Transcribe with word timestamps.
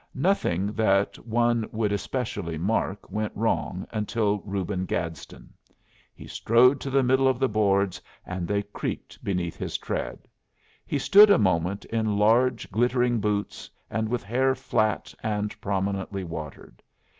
Nothing 0.15 0.73
that 0.73 1.19
one 1.27 1.69
would 1.71 1.91
especially 1.91 2.57
mark 2.57 3.11
went 3.11 3.31
wrong 3.35 3.85
until 3.91 4.39
Reuben 4.39 4.83
Gadsden. 4.85 5.53
He 6.15 6.25
strode 6.25 6.79
to 6.81 6.89
the 6.89 7.03
middle 7.03 7.27
of 7.27 7.37
the 7.37 7.47
boards, 7.47 8.01
and 8.25 8.47
they 8.47 8.63
creaked 8.63 9.23
beneath 9.23 9.57
his 9.57 9.77
tread. 9.77 10.17
He 10.87 10.97
stood 10.97 11.29
a 11.29 11.37
moment 11.37 11.85
in 11.85 12.17
large 12.17 12.71
glittering 12.71 13.19
boots 13.19 13.69
and 13.91 14.09
with 14.09 14.23
hair 14.23 14.55
flat 14.55 15.13
and 15.21 15.53
prominently 15.61 16.23
watered. 16.23 16.81